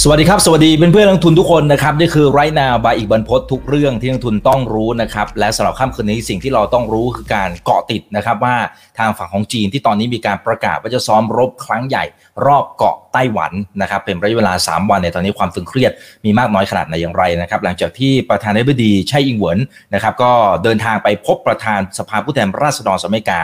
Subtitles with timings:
[0.00, 8.56] สวัสดีครับ สวัสดีเพื่อนเพื่อนนักทุนทุกคนนะครับนี่คือไรนาบายอีกบรรพททุกเรื่องที่นักทุนต้องรู้นะครับและสำหรับค่ำคืนนี้สิ่งที่เราต้องรู้คือการเกาะติดนะครับว่า
[8.98, 12.04] ทางฝั่งของจีนที่ตอนนี้มีการประกาศว่าจะซ้อมรบครั้งใหญ่
[12.46, 15.92] รอบเกาะไต้หวันนะครับเป็นระยะเวลา 3 วันในตอนนี้ความตึงเครียด
[16.24, 19.58] มีมากน้อยขนาดไหนอย่างไรนะครับหลังจากที่ประธานาธิบดีไช่อิงเหวิน
[19.94, 20.32] นะครับก็
[20.62, 23.42] เดินทางไปพบประธานสภาผู้แทนราษฎรสหรัฐอเมริกา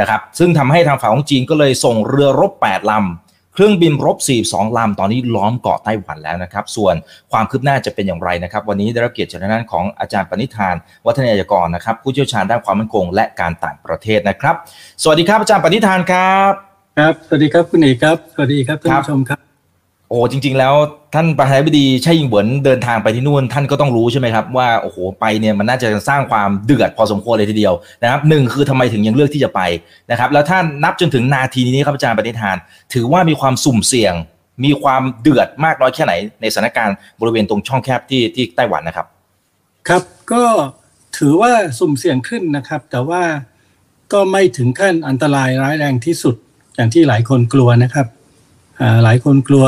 [0.00, 3.02] นะครับซึ่งทำให้ทางฝั่งของจีนก็เลยส่งเรือรบ8ลำ
[3.58, 6.94] เครื่องบินรบ 42 ลำ ตอนนี้ล้อมเกาะไต้หวันแล้วนะครับ ส่วน
[7.32, 10.74] ความคืบหน้าจะเป็นอย่างไรนะครับ วันนี้ได้รับเกียรติจากทางด้านของอาจารย์ปณิธาน
[11.06, 14.54] วัฒนายกรนะครับ ผู้เชี่ยวชาญด้านความมั่นคงและการต่างประเทศนะครับ
[15.02, 16.52] สวัสดีครับอาจารย์ปณิธานครับ
[16.98, 19.47] ครับ สวัสดีครับคุณเอกครับ สวัสดีครับท่านครับผู้ชมครับ
[20.10, 20.74] โอ้จริง ๆ แล้ว
[21.14, 29.60] ท่านประธานาธิบดีไช่ยิงเหวินเดินทางไปที่นู่น ท่านก็ต้องรู้ใช่ไหมครับว่าโอ้โหไปเนี่ยมันน่าจะสร้างความเดือดพอสมควรเลยทีเดียวนะครับหนึ่งคือทำไมถึงยังเลือกที่จะไป
[30.10, 32.56] นะครับแล้วท่านนับจนถึงนาทีนี้ครับอาจารย์ปณิธาน
[32.94, 34.14] ถือว่ามีความสุ่มเสี่ยง
[34.64, 39.06] มีความเดือดมากน้อยแค่ไหน ในสถานการณ์บริเวณตรงช่องแคบที่ที่ไต้หวันนะครับ
[39.88, 40.42] ครับก็
[41.18, 43.22] ถือว่าสุ่มเสี่ยงขึ้นนะครับ แต่ว่า
[44.12, 46.34] ก็ไม่ถึงขั้นอันตรายร้ายแรงที่สุด
[46.76, 48.06] อย่างที่หลายคนกลัวนะครับ
[48.80, 49.66] อ่าหลายคนกลัว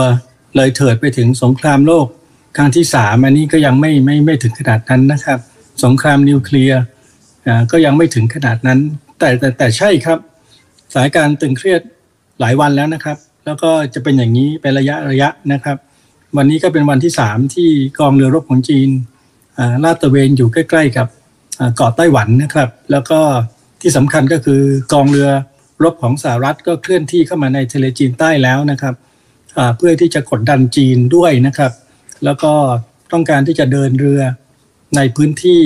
[0.57, 2.07] เลยเถิดไปถึงสงครามโลก
[2.57, 5.39] ครั้งที่สามอันนี้ก็ยังไม่ไม่ไม่ถึงขนาดนั้นนะครับ
[5.85, 6.81] สงครามนิวเคลียร์
[7.73, 8.79] ก็ยังไม่ถึงขนาดนั้น
[9.19, 10.19] แต่แต่แต่ใช่ครับ
[10.93, 11.81] สานการตึงเครียด
[12.41, 15.77] หลายวันแล้วนะครับ แล้วก็จะเป็นอย่างนี้เป็นระยะระยะนะครับ
[16.37, 18.89] วันนี้ก็เป็นวันที่สามที่กองเรือรบของจีน
[19.85, 21.09] ลาดตระเวนอยู่ใกล้ ๆ กับ
[21.77, 23.21] เกาะไต้หวันนะครับ แล้วก็
[23.81, 24.63] ที่สำคัญก็คือ
[24.93, 25.29] กองเรือ
[25.85, 28.95] รบของสหรัฐก็เคลื่อนที่เข้ามาในทะเลจีนใต้แล้วนะครับ
[29.77, 31.73] เพื่อที่จะกดดันจีนด้วยนะครับ
[32.25, 32.53] แล้วก็
[33.13, 34.21] ต้องการที่จะเดินเรือ
[34.97, 35.61] ในพื้นที่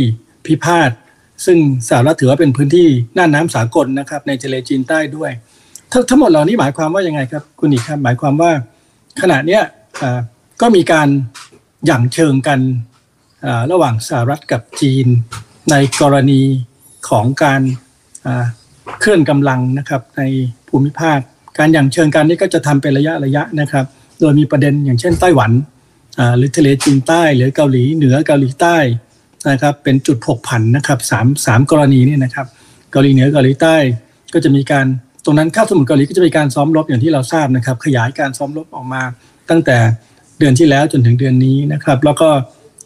[0.47, 0.91] พิพาท
[1.47, 5.31] ซึ่งสหรัฐถือว่าเป็นพื้นที่น่านน้ำสากลนะครับ ในทะเลจีนใต้ด้วย
[5.93, 8.51] ทั้งทั้งหมดเหล่านี้หมายความว่ายังไงครับคุณอีกครับหมายความว่า
[9.21, 9.63] ขณะเนี้ย
[10.61, 11.09] ก็มีการ
[11.87, 12.61] หยั่งเชิงกัน
[13.73, 15.07] ระหว่างสหรัฐกับจีน
[15.71, 16.43] ในกรณี
[17.09, 17.63] ของการ
[19.01, 20.23] เคลื่อนกำลังนะครับใน
[20.69, 21.19] ภูมิภาค
[21.59, 23.85] การหยั่งเชิงกันนี่ก็จะทำเป็นระยะระยะนะครับ
[24.21, 25.51] โดยมีประเด็นอย่างเช่นไต้หวัน
[26.37, 28.77] หรือทะเลจีนใต้ หรือเกาหลีเหนือเกาหลีใต้
[29.51, 32.47] นะครับเป็นจุดผกผันนะครับสามสามกรณีนี่นะครับ
[32.93, 33.77] เกาหลีเหนือเกาหลีใต้
[34.35, 34.87] ก็จะมีการ
[35.25, 39.03] ตรงนั้นข้าวสมุทรเกาหลีก็จะมีการซ้อมรบอย่างที่เราทราบนะครับ ขยายการซ้อมรบออกมา
[39.51, 39.77] ตั้งแต่
[40.39, 42.29] เดือนที่แล้วจนถึงเดือนนี้นะครับ แล้วก็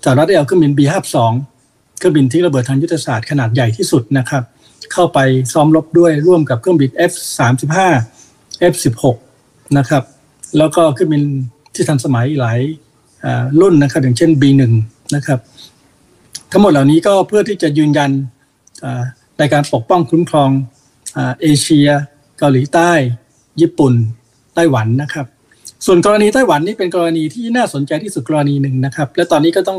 [0.05, 1.17] สหรัฐได้เอาเครื่องบิน B52
[1.99, 4.43] เครื่องบินที่ระเบิดทางยุทธศาสตร์ขนาดใหญ่ที่สุดนะครับ
[4.93, 5.19] เข้าไป
[5.53, 7.77] ซ้อมรบด้วยร่วมกับเครื่องบิน F35
[8.73, 9.17] F16
[9.79, 10.03] นะครับ
[10.59, 11.23] แล้วก็เครื่องบิน
[11.75, 12.59] ที่ทันสมัยหลาย
[13.61, 14.63] รุ่นนะครับ อย่างเช่น B1
[15.15, 15.39] นะครับ
[16.53, 18.11] ทั้งหมดเหล่านี้ก็เพื่อที่จะยืนยัน
[19.39, 20.51] ในการปกป้องคุ้มครอง
[21.17, 21.89] อเอเชีย
[22.39, 22.91] เกาหลีใต้
[23.61, 23.95] ญี่ปุ่น
[24.55, 25.27] ไต้หวันนะครับ
[25.87, 29.79] ส่วนกรณีไต้หวันนี่เป็นกรณีที่น่าสนใจที่สุดกรณีหนึ่งนะครับ และตอนนี้ก็ต้อง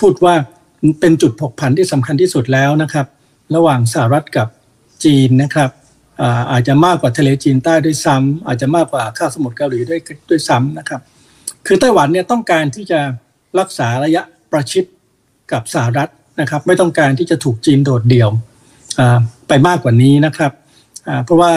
[0.00, 0.34] พูดว่า
[1.00, 3.06] เป็นจุดผกผันที่สำคัญที่สุดแล้วนะครับ
[3.54, 4.48] ระหว่างสหรัฐกับ
[5.04, 5.70] จีนนะครับ
[6.52, 10.00] อาจจะมากกว่าทะเลจีนใต้ด้วยซ้ำอาจจะมากกว่าคาสมุทรเกาหลีด้วย
[10.30, 11.00] ด้วยซ้ำนะครับ
[11.66, 13.00] คือไต้หวันเนี่ยต้องการที่จะ
[13.58, 14.84] รักษาระยะประชิด
[15.52, 16.10] กับสหรัฐ
[16.40, 18.30] นะครับ ไม่ต้องการที่จะถูกจีนโดดเดี่ยว
[19.48, 20.52] ไปมากกว่านี้นะครับ
[21.24, 21.52] เพราะว่า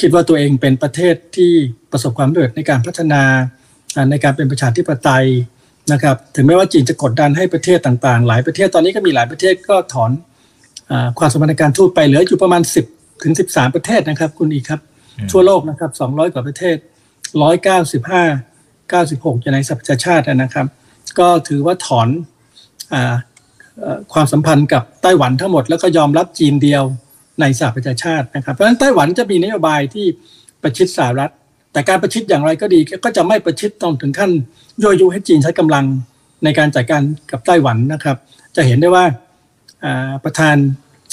[0.00, 1.52] คิดว่าตัวเองเป็นประเทศที่
[1.92, 3.22] ประสบความสำเร็จในการพัฒนา
[4.10, 5.26] ในการเป็นประชาธิปไตย
[5.92, 10.10] นะครับ ถึงแม้ว่าจีนจะกดดันให้ประเทศต่างๆ หลายประเทศตอนนี้ก็มีหลายประเทศก็ถอน
[10.90, 14.80] อความสัมพันธ์ในการทูตไปเหลืออยู่ประมาณ 10 ถึง 13 ประเทศนะครับ คุณอีกครับ
[15.32, 16.76] ทั่วโลกนะครับ 200 กว่าประเทศ
[17.50, 20.66] 195 96อยู่ในสหประชาชาตินะครับ
[21.18, 22.08] ก็ถือว่าถอน
[22.92, 23.14] อา
[23.80, 26.82] เอ่อความสัมพันธ์กับไต้หวันทั้งหมด แล้วก็ยอมรับจีนเดียว
[27.40, 30.06] ในสหประชาชาตินะครับ เพราะฉะนั้นไต้หวันจะมีนโยบายที่
[30.62, 31.32] ประชิดสหรัฐ
[31.72, 34.30] แต่การประชิดอย่างไรก็ดีก็จะไม่ประชิดต้องถึงขั้น
[34.82, 35.84] ยั่วยุให้จีนใช้กำลัง
[36.44, 38.16] ในการจัดการกับไต้หวันนะครับ
[38.56, 39.04] จะเห็นได้ว่า
[39.84, 40.56] อ่าประธาน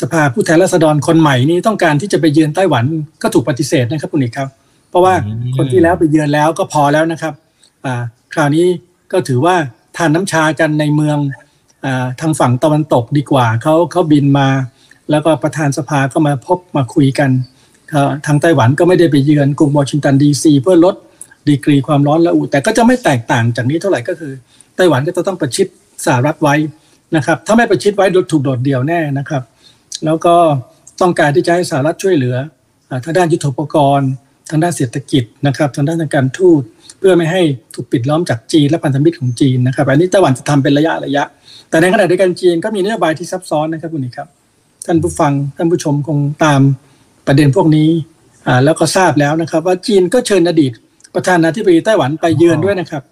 [0.02, 2.86] สภาผู้แทนราษฎรคนใหม่นี่ต้องการที่จะไปเยือนไต้หวัน
[3.22, 4.50] ก็ถูกปฏิเสธนะครับคุณอีกครับ
[4.90, 7.34] เพราะว่าอืมคนที่แล้วไปเยือนแล้วก็พอแล้วนะครับ
[7.86, 8.02] อ่า
[8.34, 8.66] คราวนี้
[9.12, 9.56] ก็ถือว่า
[9.98, 11.18] ทานน้ำชากันในเมือง
[11.86, 14.48] อาทางฝั่งตะวันตกดีกว่าเขาเขาบินมา
[15.12, 17.30] แล้วก็ประธานสภาก็มาพบมาคุยกัน
[17.92, 20.96] เอ่อทางไต้หวันก็ไม่ได้ไปเยือนกรุงวอชิงตันดีซีเพื่อลด
[21.48, 24.34] ดีกรีความร้อนระอุแต่ก็จะไม่แตกต่างจากนี้เท่าไหร่ก็คือ
[24.76, 25.68] ไต้หวันก็จะต้องประชิด
[26.06, 26.56] สหรัฐไว้
[27.16, 29.44] นะครับ ถ้าไม่ประชิดไว้ถูกโดดเดี่ยวแน่นะครับ
[30.06, 30.36] แล้วก็
[31.02, 32.36] ต้องการที่จะให้สหรัฐช่วยเหลือ
[33.04, 34.10] ทางด้านยุทธปกรณ์
[34.50, 36.62] ทางด้านเศรษฐกิจนะครับทางด้านการทูต
[37.00, 37.42] เพื่อไม่ให้
[37.76, 41.24] ถูกปิดล้อมจากจีนและพันธมิตรของจีนนะครับอันนี้ไต้หวันจะทำเป็นระยะระยะ
[41.70, 44.28] แต่ในขณะเดียวกันจีนก็มีนโยบายที่ซับซ้อนนะครับคุณนิกครับ
[44.86, 46.62] ท่านผู้ฟังท่านผู้ชมคงตาม
[47.28, 47.90] ประเด็นพวกนี้
[48.66, 50.72] แล้วก็ทราบแล้วนะครับ ว่าจีนก็เชิญอดีต
[51.16, 53.04] ประธานาธิบดีไต้หวันไปเยือนด้วยนะครับ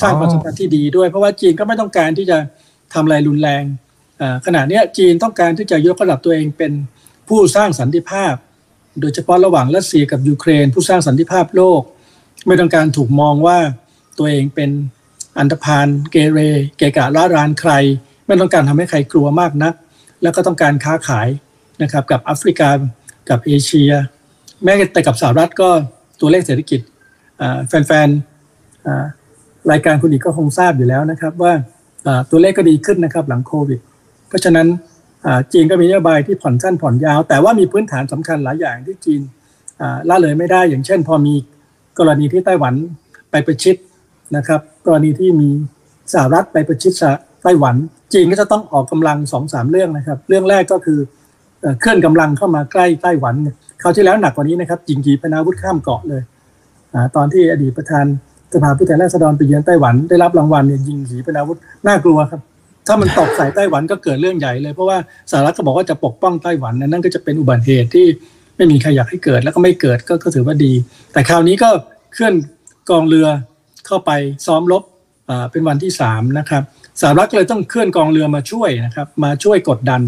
[0.00, 2.38] สร้างความสัมพันธ์ที่ดีด้วย เพราะว่าจีนก็ไม่ต้องการที่จะ
[2.94, 3.62] ทำอะไรรุนแรง
[4.46, 6.72] ขณะนี้จีนต้องการที่จะยกระดับตัวเองเป็น
[7.28, 8.34] ผู้สร้างสันติภาพ
[9.00, 11.82] โดยเฉพาะระหว่างรัสเซียกับยูเครน ผู้สร้างสันติภาพโลก
[12.46, 13.58] ไม่ต้องการถูกมองว่า
[14.18, 14.70] ตัวเองเป็น
[15.38, 16.38] อันธพาลเกเร
[16.76, 17.72] เกะกะล้ารานใคร
[18.26, 19.74] ไม่ต้องการทำให้ใครกลัวมากนัก
[20.22, 21.28] แล้วก็ต้องการค้าขาย
[21.82, 22.70] นะครับกับแอฟริกา
[23.30, 23.90] กับเอเชีย
[24.62, 25.68] แม้แต่กับสหรัฐก็
[26.20, 26.80] ตัวเลขเศรษฐกิจ
[27.68, 31.52] แฟนๆรายการคุณอีกก็คงทราบอยู่แล้วนะครับว่า
[32.30, 33.80] ตัวเลขก็ดีขึ้นนะครับหลังโควิด
[34.28, 34.66] เพราะฉะนั้น
[35.52, 39.20] จีนก็มีนโยบายที่ผ่อนสั้นผ่อนยาว แต่ว่ามีพื้นฐานสำคัญหลายอย่างที่จีน
[39.80, 41.34] อ่าละเลยไม่ได้ อย่างเช่น พอมี
[41.98, 42.74] กรณีที่ไต้หวัน
[43.30, 43.76] ไปประชิด
[44.36, 45.50] นะครับ กรณีที่มี
[46.12, 46.92] สหรัฐไปประชิด
[47.42, 47.74] ไต้หวัน
[48.12, 50.98] จีนก็จะต้องออกกำลังสองสามเรื่องนะครับ เรื่องแรกก็คือ
[51.80, 53.34] เคลื่อนกำลังเข้ามาใกล้ไต้หวัน
[53.82, 56.22] คราวที่แล้วหนักกว่านี้นะครับยิงขีปนาวุธข้ามเกาะเลย
[56.94, 58.04] อตอนที่อดีตประธาน
[58.52, 62.40] สภาผู้แทนราษฎรไปเยือนไต้หวันได้รับรางวัลเนี่ยยิงขีปนาวุธน่ากลัวครับ
[62.86, 64.98] ถ้ามันตกใส่ไต้หวันก็เกิดเรื่องใหญ่เลย เพราะว่า
[65.30, 68.06] สหรัฐก็บอกว่าจะปกป้องไต้หวันนั่นก็จะเป็นอุบัติเหตุที่
[68.56, 70.72] ไม่มีใครอยากให้เกิดแล้วก็ไม่เกิดก็ถือว่าดี
[71.12, 71.70] แต่คราวนี้ก็
[72.12, 72.34] เคลื่อน
[72.90, 73.26] กองเรือ
[73.86, 74.10] เข้าไป
[74.46, 74.82] ซ้อมรบ
[75.50, 76.62] เป็นวันที่สามนะครับ
[77.00, 80.00] สหรัฐเลยต้องเคลื่อนกองเรือมาช่วยนะครับมาช่วยกดดัน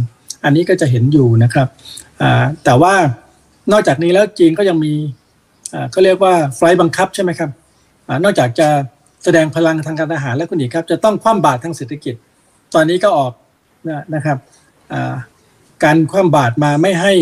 [0.44, 1.68] อันนี้ก็จะเห็นอยู่นะครับ
[2.64, 2.94] แต่ว่า
[3.72, 4.92] นอกจากนี้แล้วจีนก็ยังมี
[5.90, 7.50] เขาเรียกว่าไฟล์บังคับใช่ไหมครับ
[8.08, 8.68] อนอกจากจะ
[9.24, 12.14] แสดงพลังทางการทหารแล้วคุณอีกครับ จะต้องคว่ำบาตรทางเศรษฐกิจ
[12.74, 13.32] ตอนนี้ก็ออก
[13.88, 14.38] นะนะครับ
[14.92, 15.14] อ่า
[15.84, 17.14] การคว่ำบาตรมาไม่ให้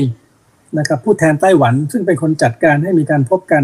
[0.78, 3.62] นะครับผู้แทนไต้หวัน ซึ่งเป็นคนจัดการให้มีการพบกัน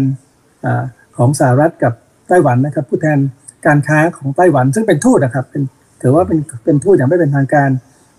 [0.65, 0.83] อา
[1.17, 1.93] ของสหรัฐกับ
[2.29, 3.19] ไต้หวันนะครับ ผู้แทน
[3.65, 5.63] การค้าของไต้หวัน ซึ่งเป็นทูตนะครับเป็น
[6.01, 7.69] ถือว่าเป็นเป็นทูตอย่างไม่เป็นทางการ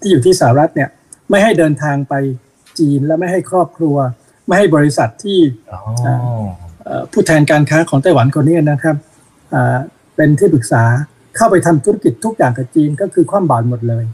[0.01, 0.89] ที่อยู่ที่สหรัฐเนี่ย
[1.31, 2.15] ไม่ให้เดินทางไป
[2.79, 3.97] จีนและไม่ให้ครอบครัว
[4.47, 5.39] ไม่ให้บริษัทที่
[5.73, 5.81] อ๋อ
[6.85, 8.97] เอ่อผู้แทนการค้าของไต้หวันคนนี้นะครับ
[9.55, 9.77] อ่า
[10.17, 10.85] เป็นที่ปรึกษา
[11.37, 14.05] เข้าไปทำธุรกิจทุกอย่างกับจีนก็คือความบาดหมดเลย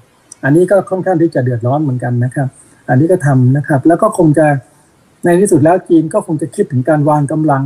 [0.45, 2.49] อันนี้ก็ค่อนข้างที่จะเดือดร้อนเหมือนกันนะครับ
[2.89, 4.47] อันนี้ก็ทำนะครับ แล้วก็คงจะ
[5.25, 7.65] ในที่สุดแล้วจีนก็คงจะคิดถึงการวางกำลัง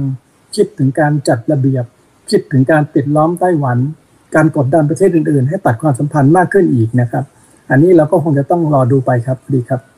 [0.56, 1.84] คิดถึงการจัดระเบียบ
[2.30, 3.78] คิดถึงการปิดล้อมไต้หวัน
[4.34, 7.24] การกดดันประเทศอื่นๆ ให้ตัดความสัมพันธ์มากขึ้นอีกนะครับ
[7.70, 9.93] อันนี้เราก็คงจะต้องรอดูไปครับดีครับ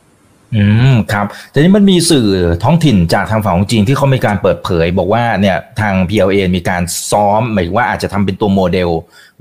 [0.54, 2.26] อืมครับแต่นี้มันมีสื่อ
[2.64, 8.90] ท้องถิ่นจากทางฝั่งของจีนที่เขามีการเปิดเผย บอกว่าเนี่ยทาง PLA มีการซ้อมหมายถึงว่าอาจจะทำเป็นตัวโมเดล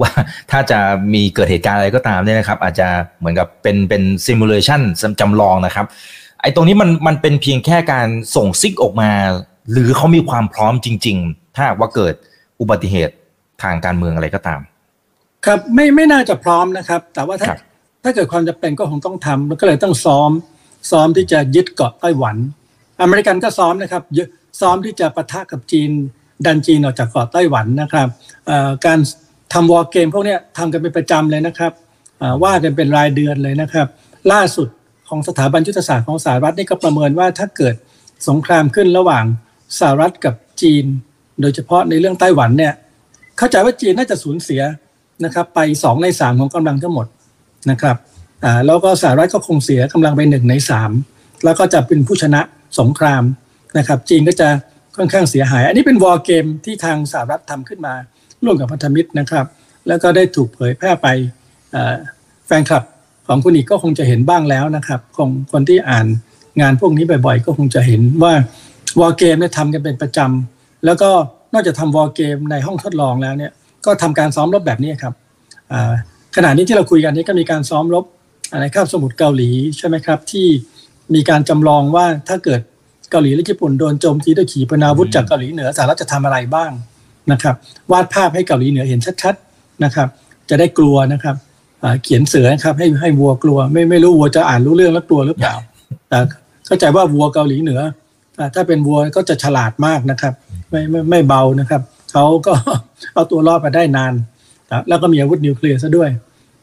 [0.02, 0.12] ว่า
[0.52, 0.80] ถ้าจะ
[1.14, 2.88] มีเกิดเหตุการณ์อะไรก็ตามเนี่ยนะครับ อาจจะ
[3.20, 4.82] เหมือนกับเป็นเป็นซิมูเลชัน
[5.20, 5.86] จำลองนะครับ
[6.42, 9.12] ไอ้ตรงนี้มันมันเป็นเพียงแค่การส่งซิกออกมา
[9.72, 12.14] หรือเขามีความพร้อมจริง ๆ ถ้าหากว่าเกิด
[12.62, 13.16] อุบัติเหตุ
[13.64, 14.62] ทางการเมืองอะไรก็ตาม
[15.46, 17.60] ครับไม่ไม่น่าจะพร้อมนะครับ แต่ว่าถ้าครับ
[18.04, 20.32] ถ้าเกิดความจำเป็นก็คงต้องทำแล้วก็เลยต้องซ้อม
[20.92, 22.36] ซ้อมที่จะยึดเกาะไต้หวัน
[23.02, 24.04] อเมริกันก็ซ้อมนะครับ
[24.62, 25.90] ซ้อมที่จะปะทะกับจีน
[26.46, 28.08] ดันจีนออกจากเกาะไต้หวันนะครับ
[28.86, 29.00] การ
[29.54, 31.72] ทำวอร์เกมพวกนี้ทำกันเป็นประจำเลยนะครับ
[32.44, 33.88] ว่ากันเป็นรายเดือนเลยนะครับ
[34.32, 34.68] ล่าสุด
[35.10, 37.76] ของสถาบันยุทธศาสตร์ของสหรัฐนี่ก็ประเมินว่าถ้าเกิด
[38.28, 39.26] สงครามขึ้นระหว่าง
[39.80, 40.86] สหรัฐกับจีน
[41.42, 42.74] โดยเฉพาะในเรื่องไต้หวันเนี่ย
[43.38, 44.62] เข้าใจว่าจีนน่าจะสูญเสีย
[45.26, 47.08] นะครับ ไปสองในสามของกำลังทั้งหมด
[47.72, 47.96] นะครับ
[48.66, 50.92] แล้วก็สหรัฐก็คงเสียกำลังไปหนึ่งในสาม
[51.44, 52.42] แล้วก็จะเป็นผู้ชนะ
[52.80, 53.24] สงคราม
[53.78, 54.48] นะครับ จีนก็จะ
[54.98, 57.94] ค่อนข้างเสียหาย อันนี้เป็นวอร์เกมที่ทางสหรัฐทำขึ้นมา
[58.44, 59.46] ร่วมกับพันธมิตรนะครับ
[59.88, 61.08] แล้วก็ได้ถูกเผยแพร่ไป
[62.48, 62.84] แฟนคลับ
[63.28, 66.08] ของคุณอีกก็คงจะเห็นบ้างแล้วนะครับของคนที่อ่าน
[66.62, 68.34] งานพวกนี้บ่อยๆ ก็คงจะเห็นว่า
[69.00, 71.10] วอร์เกมเนี่ยทำกันเป็นประจำแล้วก็
[71.54, 73.52] นอกจากทำวอร์เกมในห้องทดลองแล้วเนี่ย
[73.86, 75.14] ก็ทำการซ้อมรบแบบนี้ครับ
[75.72, 75.94] อ่า
[76.36, 78.06] ขณะนี้ที่เราคุยกันนี้ก็มีการซ้อมรบ
[78.62, 80.48] ในคาบสมุทรเกาหลีใช่ไหมครับ ที่
[81.14, 82.62] มีการจำลองว่าถ้าเกิด
[83.12, 86.72] เกาหลีและญี่ปุ่นโดนโจมตีด้วยขีปนาวุธจากเกาหลีเหนือสหรัฐจะทำอะไรบ้าง
[87.32, 87.56] นะครับ
[87.92, 90.08] วาดภาพให้เกาหลีเหนือเห็นชัดๆนะครับ
[90.50, 91.36] จะได้กลัวนะครับ
[92.04, 95.56] เขียนเสือนะครับให้ให้วัวกลัว ไม่ไม่รู้วัวจะอ่านรู้เรื่องแล้วกลัวหรือเปล่า
[96.10, 96.20] แต่
[96.66, 97.82] เข้าใจว่าวัวเกาหลีเหนือ
[98.56, 100.34] ถ้าเป็นวัวก็จะฉลาดมากนะครับ
[100.70, 102.54] ไม่ไม่ไม่เบานะครับเขาก็
[103.14, 104.14] เอาตัวรอดมาได้นาน
[104.90, 106.10] แล้วก็มีอาวุธนิวเคลียร์ซะด้วย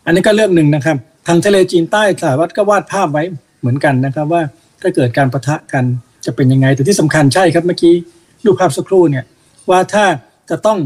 [0.07, 3.25] อันนี้ก็เรื่องหนึ่งนะครับ ทางทะเลจีนใต้สหรัฐก็วาดภาพไว้
[3.61, 4.43] เหมือนกันนะครับ ว่า
[4.81, 5.85] ถ้าเกิดการประทะกัน
[6.27, 7.95] จะเป็นยังไง แต่ที่สำคัญใช่ครับเมื่อกี้
[8.45, 9.25] รูปภาพสักครู่เนี่ย
[9.71, 10.05] ว่าถ้า
[10.51, 10.79] จะต้อง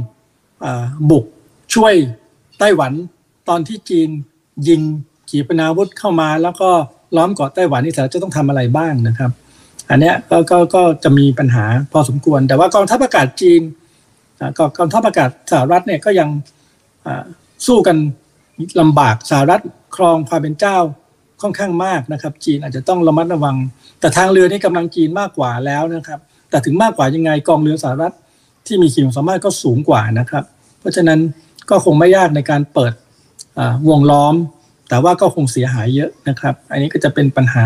[0.65, 0.67] อ
[1.11, 1.25] บุก
[1.75, 1.95] ช่วย
[2.59, 2.93] ไต้หวัน
[3.49, 4.09] ตอนที่จีน
[4.69, 4.81] ยิง
[5.31, 6.71] ขีปนาวุธเข้ามาแล้วก็
[7.17, 9.31] ล้อมเกาะไต้หวันนี่สหรัฐจะต้องทำอะไรบ้างนะครับ
[9.91, 13.63] อันเนี้ยก็ก็ก็จะมีปัญหาพอสมควร แต่ว่ากองทัพอากาศจีน
[14.79, 16.29] กองทัพอากาศสหรัฐเนี่ยก็ยัง
[17.67, 17.97] สู้กัน
[18.81, 19.63] ลำบากสหรัฐ
[19.97, 20.77] ครองความเป็นเจ้า
[21.43, 23.57] ค่อนข้างมากนะครับ จีนอาจจะต้องระมัดระวัง
[24.01, 26.21] แต่ทางเรือนี่กำลังจีนมากกว่าแล้วนะครับ
[26.51, 28.15] แต่ถึงมากกว่ายังไงกองเรือสหรัฐ
[28.67, 30.45] ที่มีขีดความสามารถก็สูงกว่านะครับ
[30.81, 31.21] เพราะฉะนั้น
[31.71, 32.93] ก็คงไม่ยากในการเปิด
[33.89, 34.35] วงล้อม
[34.89, 37.65] แต่ว่าก็คงเสียหายเยอะนะครับ อันนี้ก็จะเป็นปัญหา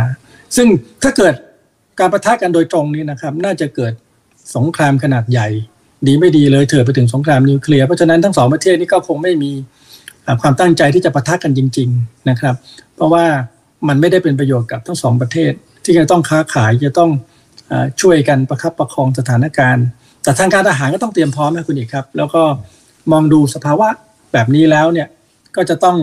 [0.56, 0.68] ซึ่ง
[1.02, 1.34] ถ้าเกิด
[2.00, 3.92] การประทะกันโดยตรงนี้นะครับ น่าจะเกิด
[4.56, 5.48] สงครามขนาดใหญ่
[6.06, 9.52] ดีไม่ดีเลยเถิดไปถึงสงครามนิวเคลียร์เพราะฉะนั้นทั้งสองประเทศนี้ก็คงไม่มี
[10.42, 12.54] ความตั้งใจที่จะประทะกันจริง ๆนะครับ
[12.94, 13.24] เพราะว่า
[13.88, 15.52] มันไม่ได้เป็นประโยชน์กับทั้งสองประเทศ
[15.84, 17.10] ที่จะต้องค้าขายจะต้อง
[18.00, 19.86] ช่วยกันประคับประคองสถานการณ์
[20.22, 22.42] แต่ทางการทหารก็ต้องเตรียมพร้อมนะคุณเอกครับ แล้วก็
[23.12, 23.88] มองดูสภาวะ
[24.32, 25.08] แบบนี้แล้วเนี่ย
[25.56, 25.96] ก็จะต้อง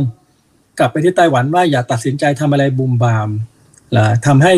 [0.80, 3.30] กลับไปที่ไต้หวันว่าอย่าตัดสินใจทำอะไรบุมบาม
[3.94, 4.54] หรือทำให้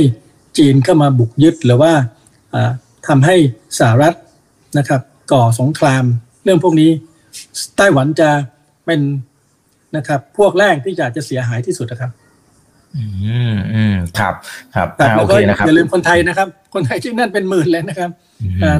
[0.57, 1.91] จีนเข้ามาบุกยึดหรือว่า
[3.07, 3.35] ทำให้
[3.79, 4.13] สหรัฐ
[4.77, 5.01] นะครับ
[5.31, 6.03] ก่อสงคราม
[6.43, 6.89] เรื่องพวกนี้
[7.77, 8.29] ไต้หวันจะ
[8.85, 8.99] เป็น
[9.97, 12.11] นะครับ พวกแรกที่จะจะเสียหายที่สุดนะครับ
[12.95, 13.03] อื
[13.53, 14.33] มอืมครับ
[14.75, 18.09] ครับแต่โอเคนะครับอย่าลืมคนไทยนะครับ คนไทยที่นั่นเป็นหมื่นเลยนะครับ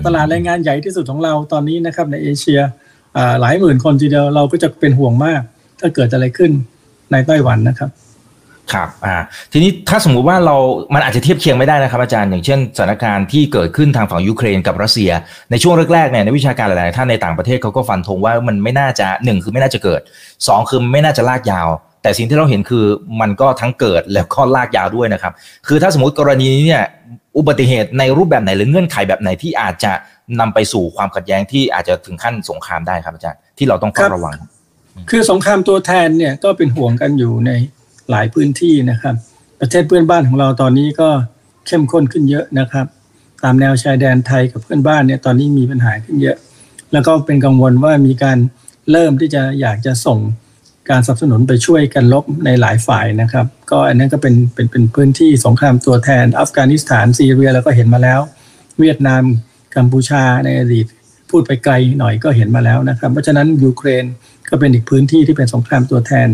[0.06, 2.60] ตลาดแรงงานใหญ่ที่สุดของเราตอนนี้นะครับ ในเอเชีย
[3.42, 5.42] หลายหมื่นคนทีเดียวเราก็จะเป็นห่วงมาก
[5.80, 6.52] ถ้าเกิดอะไรขึ้น
[7.12, 7.90] ในไต้หวันนะครับ
[8.74, 9.16] ครับอ่า
[9.52, 10.56] ทีนี้ถ้าสมมุติว่าเรา
[10.94, 15.12] มันอาจจะเทียบเคียงไม่ได้นะครับอาจารย์อย่างเช่นสถานการณ์ที่เกิดขึ้นทางฝั่งยูเครนกับรัสเซีย
[15.52, 20.02] ในช่วงแรกๆเนี่ยในวิชาการหลายๆท่านในต่างประเทศเขาก็ฟันธงว่ามันไม่น่าจะหนึ่งคือไม่น่าจะเกิด
[20.48, 21.70] สองคือไม่น่าจะลากยาว
[22.04, 22.86] แต่สิ่งที่เราเห็นคือ
[23.22, 25.34] มันก็ทั้งเกิดแล้วก็ลากยาวด้วยนะครับ
[25.68, 26.84] คือถ้าสมมติกรณีนี้เนี่ย
[27.38, 29.92] อุบัติเหตุในรูปแบบไหนหรือเงื่อนไขแบบไหนที่อาจจะ
[30.40, 34.36] นำไปสู่ความขัดแย้งที่อาจจะถึงขั้นสงครามได้ครับอาจารย์ที่เราต้องเฝ้าระวัง
[35.10, 37.52] คือสงครามตัวแทนเนี่ยก็เป็นห่วงกันอยู่ใน
[38.12, 39.16] หลายพื้นที่นะครับ
[39.60, 41.10] ประเทศเพื่อนบ้านของเราตอนนี้ก็
[41.68, 42.86] เข้มข้นขึ้นเยอะนะครับ
[43.44, 46.38] ตามแนวชายแดนไทยกับเพื่อนบ้านเนี่ยตอนนี้มีปัญหาขึ้นเยอะ
[46.94, 48.38] แล้วก็เป็นกังวลว่ามีการ
[48.92, 50.20] เริ่มที่จะอยากจะส่ง
[50.90, 58.20] การสนับสนุนไปช่วยกันลบในหลายฝ่ายนะครับ ก็อันนั้นก็เป็นเป็นเป็นพื้นที่สงครามตัวแทน อัฟกานิสถานซีเรียเราก็เห็นมาแล้ว
[58.80, 59.24] เวียดนาม
[59.76, 60.86] กัมพูชาในอดีต
[61.30, 64.06] พูดไปไกลหน่อยก็เห็นมาแล้วนะครับ เพราะฉะนั้นยูเครน
[64.50, 66.30] ก็เป็นอีกพื้นที่ที่เป็นสงครามตัวแทน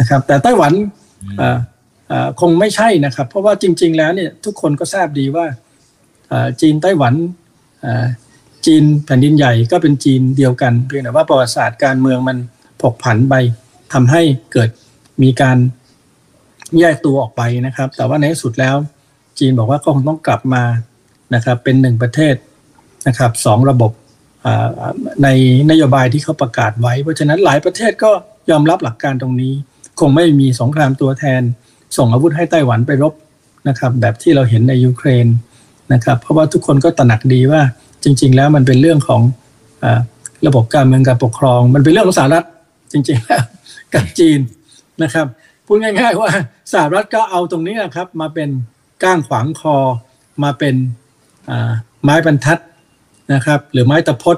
[0.00, 0.72] นะครับ แต่ไต้หวัน
[2.40, 5.46] คงไม่ใช่นะครับ เพราะว่าจริง ๆ แล้วเนี่ยทุกคนก็ทราบดีว่า
[6.60, 7.14] จีนไต้หวัน
[8.66, 12.36] จีนแผ่นดินใหญ่ก็เป็นจีนเดียวกัน เพียงแต่ว่าประวัติศาสตร์การเมืองมัน
[12.82, 13.34] ผกผันไป
[13.92, 14.22] ทำให้
[14.52, 14.70] เกิด
[15.22, 15.58] มีการ
[16.78, 18.76] แยกตัวออกไปนะครับ แต่ว่าในที่สุดแล้ว
[19.38, 20.64] จีนบอกว่าก็คงต้องกลับมา
[21.34, 22.34] นะครับ เป็นหนึ่งประเทศ
[23.08, 23.92] นะครับสองระบบ
[25.22, 25.28] ใน
[25.70, 28.10] นโยบายที่เขาประกาศไว้ เพราะฉะนั้นหลายประเทศก็
[28.50, 29.54] ยอมรับหลักการตรงนี้
[30.00, 31.42] คงไม่มีสงครามตัวแทน
[31.96, 33.14] ส่งอาวุธให้ไต้หวันไปรบ
[33.68, 35.26] นะครับ แบบที่เราเห็นในยูเครน
[35.92, 37.60] นะครับ เพราะว่าทุกคนก็ตระหนักดีว่า
[38.04, 39.22] จริง ๆ แล้วมันเป็นเรื่องของ
[39.84, 39.86] อ
[40.46, 42.44] ระบบการเมืองการปกครอง มันเป็นเรื่องของสหรัฐ
[42.92, 43.42] จริงๆแล้ว
[43.94, 44.40] กับจีน
[45.02, 45.26] นะครับ
[45.66, 46.30] พูดง่าย ๆ ว่า
[46.72, 48.48] สหรัฐก็เอาตรงนี้นะครับ มาเป็น
[49.02, 49.76] ก้างขวางคอ
[50.42, 50.74] มาเป็น
[52.02, 52.58] ไม้บรรทัด
[53.34, 54.36] นะครับ หรือไม้ตะพด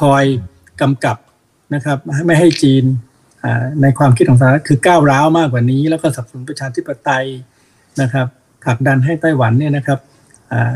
[0.00, 0.24] คอย
[0.80, 1.16] กำกับ
[1.74, 2.84] นะครับ ไม่ให้จีน
[3.82, 7.26] ในความคิดของสหรัฐคือก้าวร้าวมากกว่านี้ แล้วก็สนับสนุนประชาธิปไตย
[8.02, 8.26] นะครับ
[8.64, 9.98] ผลักดันให้ไต้หวันเนี่ยนะครับ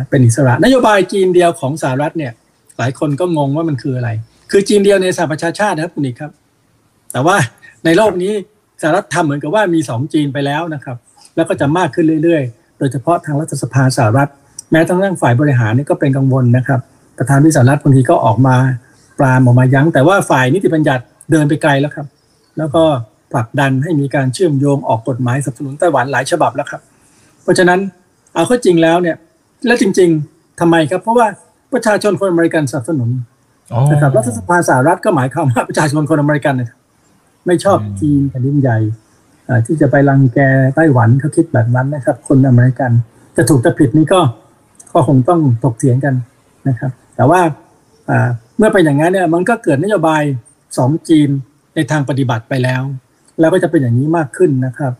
[0.09, 2.33] เป็นอิสระ นโยบายจีนเดียวของสหรัฐเนี่ย
[2.79, 4.11] หลายคนก็งงว่ามันคืออะไร
[4.51, 6.31] คือจีนเดียวในสหประชาชาตินะครับคุณอีกครับ
[7.13, 7.37] แต่ว่า
[7.85, 8.33] ในโลกนี้
[8.83, 10.97] สหรัฐทำเหมือนกับว่ามีสองจีนไปแล้วนะครับ
[11.37, 14.31] แล้วก็จะมากขึ้นเรื่อยๆ โดยเฉพาะทางรัฐสภาสหรัฐ
[14.71, 16.81] แม้ทั้งเรื่องฝ่ายบริหารนี่ก็เป็นกังวลนะครับ
[17.19, 18.57] ประธานวิสารัฐบางทีก็ออกมา
[19.19, 22.07] ปรามออกมายั้งแต่ว่าฝ่ายนิติบัญญัติเดินไปไกลแล้วครับ
[22.59, 22.83] แล้วก็
[23.33, 26.81] ผลักดันให้มีการเชื่อมโยงออกกฎหมายสนับสนุนไต้หวันหลายฉบับแล้วครับ
[27.43, 27.81] เพราะฉะนั้น
[28.35, 29.17] เอาข้อจริงแล้วเนี่ย
[29.67, 31.27] และจริง ๆทำไมครับ เพราะว่า
[31.73, 33.11] ประชาชนคนอเมริกันสนับสนุน
[33.91, 36.79] นะครับรัฐสภาสหรัฐก็หมายความว่าประชาชนคนอเมริกันนะครับ
[37.47, 38.79] ไม่ชอบจีนแผ่นดินใหญ่
[39.67, 40.39] ที่จะไปรังแก
[40.77, 42.91] ไต้หวันเขาคิดแบบนั้นนะครับ คนอเมริกัน
[43.37, 44.21] จะถูกจะผิดนี่ก็
[44.93, 46.15] ก็คงต้องถกเถียงกัน
[46.69, 47.41] นะครับ แต่ว่า
[48.59, 50.23] เมื่อเป็นอย่างนั้นเนี่ยมันก็เกิดนโยบาย
[50.79, 51.29] สองจีน
[51.75, 52.83] ในทางปฏิบัติไปแล้ว
[53.41, 54.93] แล้วก็จะเป็นอย่างนี้มากขึ้นนะครับ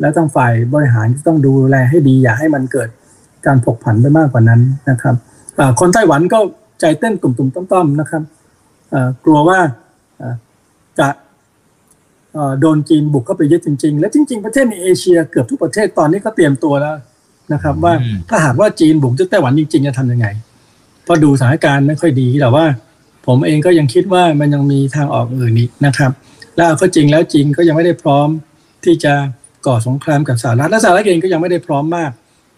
[0.00, 2.88] แล้วต้องฝ่ายบริหารต้องดูแลให้ดีอย่าให้มันเกิด
[3.46, 4.60] การผกผันไปมากกว่านั้น
[4.90, 5.14] นะครับ
[5.80, 6.38] คนไต้หวันก็
[6.80, 8.22] ใจเต้นตุ่มๆต้อมๆนะครับ
[9.24, 9.58] กลัวว่า
[10.98, 11.08] จะ
[12.60, 16.96] โดนจีนบุกเข้าไปยึดจริง ๆ และจริง ๆ ประเทศในเอเชียเกือบทุกประเทศตอนนี้ก็เตรียมตัวแล้ว
[17.52, 17.94] นะครับ ว่า
[18.28, 20.26] ถ้าหากว่าจีนบุกยึดไต้หวันจริงๆจะทำยังไง
[21.04, 22.64] เพราะดูสถานการณ์ไม่ค่อยดีแต่ว่า
[23.26, 26.12] ผมเองก็ยังคิดว่ามันยังมีทางออกอื่นอีกนะครับ
[26.56, 28.28] แล้วก็จริงแล้วจีนก็ยังไม่ได้พร้อม
[28.84, 29.12] ที่จะ
[29.66, 32.10] ก่อสงครามกับสหรัฐและสหรัฐเองก็ยังไม่ได้พร้อมมาก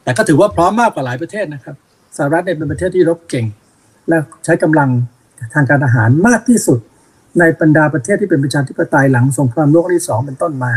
[0.04, 1.76] แต่ก็ถือว่าพร้อมมากกว่าหลายประเทศนะครับ
[2.16, 3.47] สหรัฐเนี่ยเป็นประเทศที่รบเก่ง
[4.09, 4.88] และใช้กำลัง
[5.54, 6.78] ทางการทหารมากที่สุด
[7.38, 10.73] ในบรรดาประเทศที่เป็นประชาธิปไตยหลังสงครามโลกที่สองเป็นต้นมา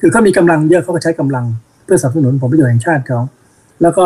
[0.00, 1.44] คือเขามีกำลังเยอะเขาก็ใช้กำลัง
[1.84, 3.20] เพื่อสนับสนุนผลประโยชน์แห่งชาติเขา
[3.82, 4.04] แล้วก็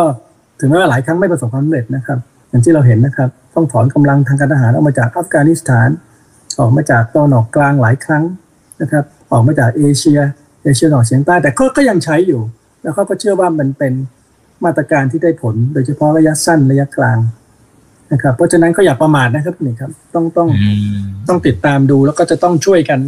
[0.60, 5.88] ถึงแม้ว่าหลายครั้งไม่ประสบความสำเร็จนะครับ อย่างที่เราเห็นนะครับ ต้องถอนกำลังทางการทหารออกมาจากอัฟกานิสถาน
[6.60, 8.24] ออกมาจากตอนออกกลางหลายครั้ง
[8.80, 10.20] นะครับออกมาจากเอเชีย
[10.62, 12.40] เอเชียตะวันออกเฉียงใต้แต่ก็ก็ยังใช้อยู่
[12.82, 13.92] แล้วเขาก็เชื่อว่ามันเป็น
[14.64, 17.18] มาตรการที่ได้ผล โดยเฉพาะระยะสั้นระยะกลาง
[18.12, 23.00] นะครับเพราะฉะนั้นก็อย่าประมาทนะครับนี่ครับต้องต้องอืมต้องติดตามดูแล้วก็จะต้องช่วยกัน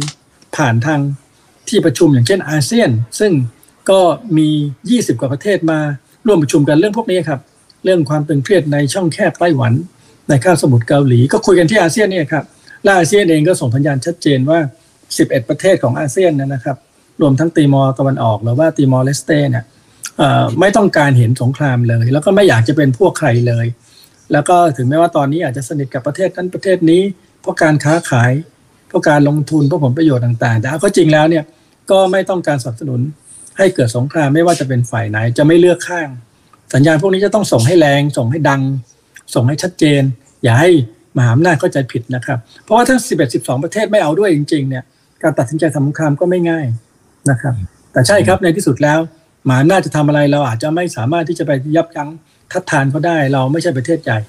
[0.55, 0.99] ผ่านทาง
[1.69, 2.89] ที่ประชุมอย่างเช่นอาเซียน
[3.19, 3.31] ซึ่ง
[3.89, 3.99] ก็
[4.37, 4.49] มี
[4.89, 5.79] 20 กว่าประเทศมา
[6.27, 7.39] ร่วมประชุมกันเรื่องพวกนี้ครับ
[7.83, 9.73] เรื่องความตึงเครียดในช่องแคบไต้หวัน
[10.29, 12.45] ในคาบสมุทรเกาหลี ก็คุยกันที่อาเซียนเนี่ยครับ
[12.83, 14.59] และอาเซียนเองก็ส่งสัญญาณชัดเจนว่า
[15.03, 16.77] 11 ประเทศของอาเซียนนะครับ
[17.21, 19.65] รวมทั้งตีมอร์ตะวันออกหรือว่าตีมอร์เลสเต้เนี่ย
[20.59, 23.65] ไม่ต้องการเห็นสงครามเลย แล้วก็ไม่อยากจะเป็นพวกใครเลย
[24.31, 27.01] แล้วก็ถึงแม้ว่าตอนนี้อาจจะสนิทกับประเทศนั้นประเทศนี้
[27.41, 28.31] เพราะการค้าขาย
[28.87, 31.43] เพราะการลงทุนเพราะผลประโยชน์ต่าง ๆ แต่เอาเข้าจริงแล้วเนี่ย
[31.91, 33.01] ก็ไม่ต้องการสนับสนุน
[33.57, 36.07] ให้เกิดสงครามไม่ว่าจะเป็นฝ่ายไหนจะไม่เลือกข้าง
[36.73, 38.61] สัญญาณพวกนี้จะต้องส่งให้แรงส่งให้ดัง
[39.33, 40.01] ส่งให้ชัดเจน
[40.43, 40.69] อย่าให้
[41.17, 44.83] มหาอำนาจเข้าใจผิดนะครับ เพราะว่าถ้า11 12 ประเทศไม่เอาด้วยจริงๆเนี่ย
[45.23, 46.65] การตัดสินใจทำสงครามก็ไม่ง่าย
[47.29, 47.53] นะครับ
[47.91, 48.99] แต่ใช่ครับในที่สุดแล้ว
[49.47, 52.09] มหาอำนาจจะทำอะไรเราอาจจะไม่สามารถที่จะไปยับยั้ง
[52.51, 54.19] ทัดทานเขาได้ เราไม่ใช่ประเทศใหญ่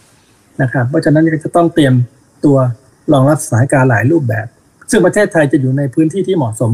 [0.62, 1.94] นะครับ เพราะฉะนั้นก็จะต้องเตรียม
[2.44, 2.56] ตัว
[3.12, 4.46] รองรับสถานการณ์หลายรูปแบบ
[4.90, 6.72] ซึ่งประเทศไทยจะอยู่ในพื้นที่ที่เหมาะสม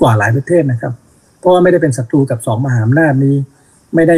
[0.00, 0.92] กว่าหลายประเทศนะครับ
[1.38, 3.36] เพราะว่าไม่ได้เป็นศัตรูกับสองมหาอำนาจนี้
[3.94, 4.16] ไม่ได้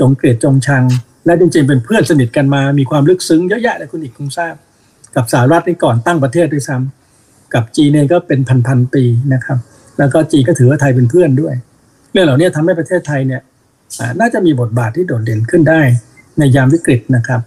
[0.00, 0.84] จงเกลียดจงชัง
[1.26, 4.54] และจริงๆเป็นเพื่อนสนิทกันมามีความลึกซึ้งเยอะแยะเลยคุณอีกคงทราบ
[5.16, 9.58] กับสหรัฐนี่ก่อนตั้งประเทศด้วยซ้ำกับจีนเองก็เป็นพันๆปีนะครับ
[9.98, 11.54] แล้วก็จีนก็ถือว่าไทยเป็นเพื่อนด้วย
[12.12, 13.42] เรื่องเหล่านี้ทำให้ประเทศไทยเนี่ย
[14.20, 15.80] น่าจะมีบทบาทที่โดดเด่นขึ้นได้
[16.38, 17.40] ในยามวิกฤตนะครับ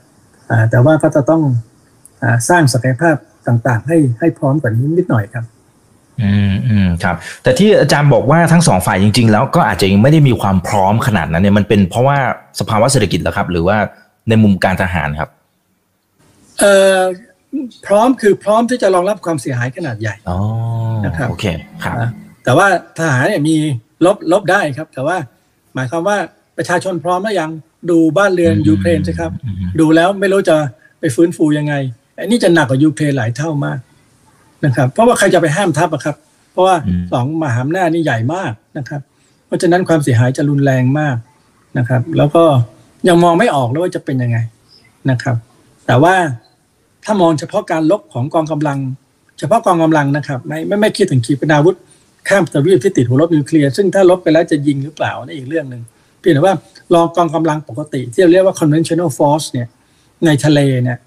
[0.70, 1.42] แต่ว่าก็จะต้อง
[2.24, 3.16] อสร้างศักยภาพ
[3.48, 5.46] ต่างๆ ให้ให้พร้อมกว่านี้นิดหน่อยครับ
[6.22, 12.18] อืมอืมครับ แต่ที่อาจารย์บอกว่าทั้งสองฝ่ายจริง ๆ แล้วก็อาจจะยังไม่ได้มีความพร้อมขนาดนั้นเนี่ยมันเป็นเพราะว่า
[12.60, 13.78] สภาวะเศรษฐกิจเหรอครับ หรือว่า
[14.30, 15.30] ในมุมการทหารครับ
[16.60, 17.00] เอ่อ
[17.86, 20.40] พร้อมคือพร้อมที่จะรองรับความเสียหายขนาดใหญ่อ๋อ
[21.06, 21.46] นะครับโอเค
[21.84, 22.12] ครับนะ
[22.44, 23.56] แต่ว่าทหารเนี่ยมี
[24.06, 25.18] ลบลบได้ครับ แต่ว่า
[25.76, 26.18] หมายความว่า
[26.58, 27.50] ประชาชนพร้อมแล้วยัง
[27.90, 30.56] ดูบ้านเรือนอืมยูเครนใช่ครับอืมดูแล้วไม่รู้จะ
[31.00, 31.74] ไปฟื้นฟูยังไง
[32.20, 33.80] อันนี้จะหนักกว่ายูเครนหลายเท่ามาก
[34.66, 36.16] นะครับ เพราะว่าใครจะไปห้ามทัพอะครับ
[36.52, 36.76] เพราะว่า
[37.12, 39.02] สองมหาอำนาจนี่ใหญ่มากนะครับ
[39.46, 41.16] เพราะฉะนั้นความเสียหายจะรุนแรงมาก
[41.78, 42.44] นะครับ แล้วก็
[43.08, 44.38] ยังมองไม่ออกเลยว่าจะเป็นยังไง
[45.10, 45.36] นะครับ
[45.88, 46.16] แต่ว่า
[47.06, 48.80] ถ้ามองเฉพาะการลบของกองกำลัง
[49.40, 51.76] เฉพาะกองกำลังนะครับ ไม่ไม่ไม่คิดถึงขีปนาวุธ
[52.28, 55.82] ข้ามทวีปที่ติดหัวรบนิวเคลียร์ซึ่งถ้าลบไปแล้วจะยิงหรือเปล่านั่นอีกเรื่องหนึ่ง
[56.20, 56.56] เพียงแต่ว่า
[56.94, 59.68] ลองกองกำลังปกติ ที่เราเรียกว่า conventional force เนี่ย
[60.26, 60.98] ในทะเลเนี่ย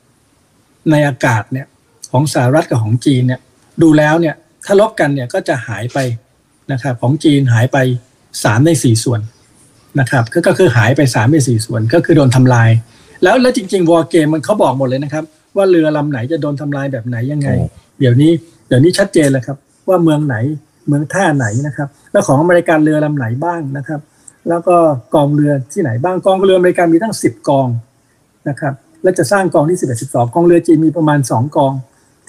[0.90, 1.66] ในอากาศเนี่ย
[2.10, 3.40] ของสหรัฐกับของจีนเนี่ย
[3.82, 4.34] ดูแล้วเนี่ย
[4.66, 5.98] ถ้าลบกันเนี่ยก็จะหายไป
[6.72, 7.78] นะครับของจีนหายไป
[8.44, 9.20] สามในสี่ส่วน
[10.00, 12.70] นะครับก็ก็คือหายไปสามในสี่ส่วนก็คือโดนทำลาย
[13.22, 15.24] แล้วแล้วจริงๆวอร์เกมมันเขาบอกหมดเลยนะครับ
[15.56, 17.66] ว่าเรือลำไหนจะโดนทำลายแบบไหนยังไงโอ้
[18.00, 18.30] เดี๋ยวนี้
[18.68, 19.56] เดี๋ยวนี้ชัดเจนแล้วครับ
[19.88, 20.36] ว่าเมืองไหน
[20.88, 24.00] เมืองท่าไหนนะครับ แล้วของอเมริกันเรือลำไหนบ้างนะครับ
[24.48, 24.76] แล้วก็
[25.14, 27.68] กองเรือที่ไหนบ้างกองเรืออเมริกันมีตั้งสิบกอง
[28.48, 31.72] นะครับแล้วจะสร้างกองที่สิบเอ็ดสิบสองกองเรือจีนมีประมาณสองกอง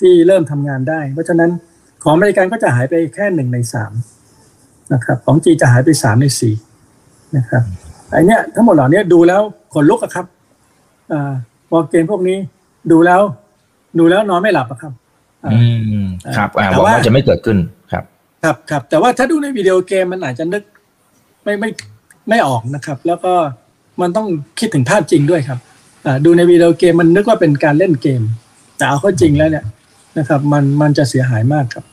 [0.02, 1.50] ที่เริ่มทำงานได้ เพราะฉะนั้น
[2.04, 3.94] ของอเมริกันก็จะหายไปแค่หนึ่งในสาม
[4.94, 6.54] นะครับของจีนจะหายไปสามในสี่
[7.38, 7.64] นะครับ
[8.12, 9.42] ไอเนี้ยทั้งหมดเหล่านี้ดูแล้ว
[9.74, 10.26] ขนลุกอะครับ
[11.12, 11.34] อ่า
[11.72, 12.38] war game พวกนี้
[12.92, 13.22] ดูแล้ว
[14.00, 14.94] ดูแล้วนอนไม่หลับอะครับ
[15.44, 15.62] อ่าอื
[16.06, 16.08] ม
[16.38, 17.58] ครับอ่าแต่หวังว่าว่าจะไม่เกิดขึ้น
[17.92, 18.04] ครับ
[18.44, 20.64] ครับครับ แต่ว่าถ้าดูในวิดีโอเกมมันอาจจะนึก
[21.44, 21.70] ไม่ไม่
[22.30, 23.34] ไม่ออกนะครับ แล้วก็
[24.02, 24.28] มันต้อง
[24.60, 25.60] คิดถึงภาพจริงด้วยครับ
[26.06, 28.22] อ่าดูในวิดีโอเกมมันนึกว่าเป็นการเล่นเกม
[28.78, 29.66] แต่เอาเข้าจริงแล้วเนี่ย
[30.18, 31.86] นะครับ มันมันจะเสียหายมากครับ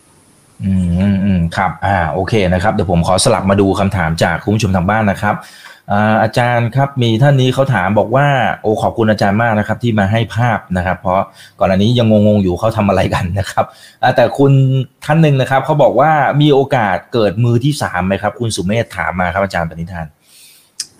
[0.64, 5.36] อืมอืมอืมครับ อ่าโอเคนะครับเดี๋ยวผมขอสลับมาดูคำถามจากคุณผู้ชมทางบ้านนะครับ
[5.92, 8.26] อ่าอาจารย์ครับมีท่านนี้เขาถามบอกว่า
[8.62, 11.20] โอ้ขอบคุณอาจารย์มากนะครับ ที่มาให้ภาพนะครับ เพราะ
[11.58, 13.64] ก่อนอันนี้ยังงงๆอยู่เขาทำอะไรกันนะครับ
[14.02, 14.52] อ่าแต่คุณ
[15.04, 16.10] ท่านหนึ่งนะครับเขาบอกว่า
[16.40, 20.06] มีโอกาสเกิดมือที่สามไหมครับ คุณสุเมธถามมาครับอาจารย์ปณิธาน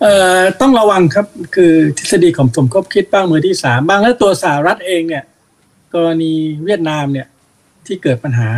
[0.01, 5.23] เอ่อต้องระวังครับคือทฤษฎีของสมคบคิดบ้างมือที่สามบ้างแล้วตัวสหรัฐเองเนี่ย
[5.95, 6.33] กรณี
[6.65, 7.27] เวียดนามเนี่ย
[7.85, 8.49] ที่เกิดปัญหา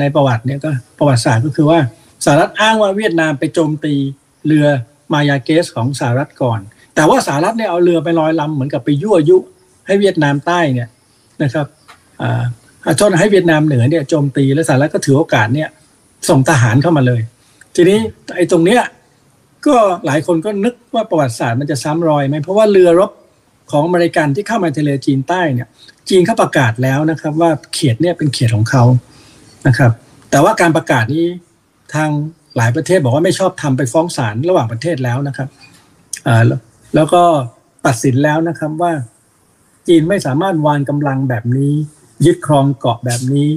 [0.00, 1.80] ในประวัติเนี่ยก็ประวัติศาสตร์ก็คือว่า
[2.24, 3.94] สหรัฐอ้างว่าเวียดนามไปโจมตี
[4.46, 4.66] เรือ
[5.12, 6.60] มายาเกสของสหรัฐก่อน
[6.94, 9.38] แต่ว่าสหรัฐเนี่ยเอาเรือไปลอยลำเหมือนกับไปยั่วยุ
[9.86, 10.88] ให้เวียดนามใต้เนี่ย
[11.42, 11.66] นะครับ
[12.22, 12.44] อ่า
[13.00, 15.68] ชนให้เวียดนามเหนือเนี่ยโจมตีแล้วสหรัฐก็ถือโอกาสเนี่ย
[16.28, 17.20] ส่งทหารเข้ามาเลย
[17.74, 17.98] ทีนี้
[18.36, 18.82] ไอ้ตรงเนี้ย
[19.66, 23.10] ก็หลายคนก็นึกว่าประวัติศาสตร์มันจะซ้ำรอยไหมเพราะว่าเรือรบ
[23.72, 25.68] ของอเมริกันที่เข้ามาทะเลจีนใต้เนี่ย
[26.08, 28.84] จีนเขาประกาศแล้วนะครับ ว่าเขตเนี่ยเป็นเขตของเขา
[29.66, 29.92] นะครับ
[30.30, 31.26] แต่ว่าการประกาศนี้
[31.94, 32.10] ทาง
[32.56, 35.48] หลายประเทศบอกว่าไม่ชอบทำไปฟ้องศาลระหว่างประเทศแล้วนะครับ
[36.26, 36.42] อ่า
[36.94, 37.22] แล้วก็
[37.86, 38.92] ตัดสินแล้วนะครับว่า
[39.88, 41.74] จีนไม่สามารถวางกำลังแบบนี้
[42.24, 43.50] ยึดครองเกาะแบบนี้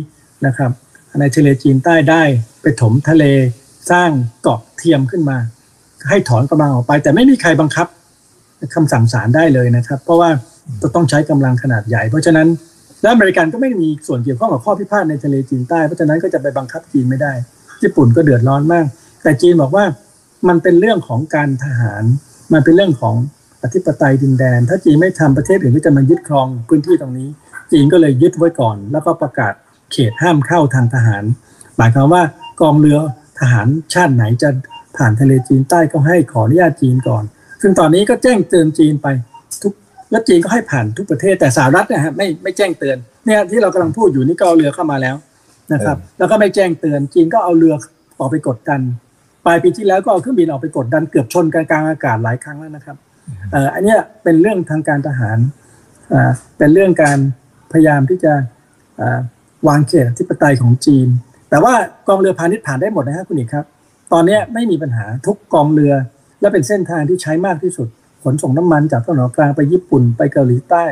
[0.46, 0.72] นะครับ
[1.20, 2.22] ในทะเลจีนใต้ได้
[2.62, 3.26] ไปถมทะเล
[3.92, 4.10] สร้าง
[4.42, 5.38] เกาะเทียมขึ้นมา
[6.10, 7.88] ให้ถอนกำลังออกไป แต่ไม่มีใครบังคับ
[8.76, 10.30] คำสั่งศาลได้เลยนะครับ เพราะว่า
[10.96, 12.48] ต้องใช้กำลังขนาดใหญ่ เพราะฉะนั้น
[13.02, 17.34] แล้วอเมริกันก็ไม่มีส่วนเกี่ยวข้องกับข้อพิพาทในทะเลจีนใต้เพราะฉะนั้นก็จะไปบังคับจีนไม่ได้
[17.84, 18.86] ญี่ปุ่นก็เดือดร้อนมาก
[19.24, 19.86] แต่จีนบอกว่า
[20.48, 22.04] มันเป็นเรื่องของการทหาร
[22.54, 23.16] มันเป็นเรื่องของ
[23.64, 27.30] อธิปไตยดินแดน ถ้าจีนไม่ทำประเทศอื่นก็จะมายึดครองพื้นที่ตรงนี้
[27.72, 29.54] จีนก็เลยยึดไว้ก่อน แล้วก็ประกาศ
[29.92, 31.24] เขตห้ามเข้าทางทหาร
[31.78, 32.24] หมายความว่า
[32.62, 33.00] กองเรือ
[33.40, 34.50] ทหารชาติไหนจะ
[34.98, 37.24] ผ่านทะเลจีนใต้ก็ให้ขออนุญาตจีนก่อน
[37.68, 39.08] ซึ่งตอนนี้ก็แจ้งเตือนจีนไป
[39.62, 39.74] ทุก
[40.12, 45.16] แล้วจีนก็ให้ผ่านทุกประเทศแต่สหรัฐนะฮะไม่ไม่แจ้งเตือนเนี่ยที่เรากำลังพูดอยู่นี่ก็เอาเรือเข้ามาแล้ว
[45.74, 47.74] นะครับ แล้วก็ไม่แจ้งเตือนจีนก็เอาเรือ
[48.20, 48.82] ออกไปกดดัน
[49.46, 52.98] ปลายปีที่แล้วก็เอาเครื่องบินออกไปกดดันเกือบชนกลางอากาศหลายครั้งแล้วนะครับ
[53.52, 55.38] เอ่ออันเนี้ยเป็นเรื่องทางการทหาร
[56.14, 57.18] อ่าเป็นเรื่องการ
[57.72, 58.34] พยายามที่จะ
[59.00, 59.20] อ่า
[59.68, 61.08] วางเขตอธิปไตยของจีน
[61.50, 61.74] แต่ว่า
[62.08, 63.66] กองเรือพาณิชย์ผ่านได้หมดนะครับคุณอีกครับ
[64.14, 65.94] ตอนนี้ไม่มีปัญหาทุกกองเรือ
[66.46, 67.88] และเป็นเส้นทางที่ใช้มากที่สุด
[68.24, 70.84] ขนส่งน้ำมันจากตะวันออกกลางไปญี่ปุ่นไปเกาหลีใต้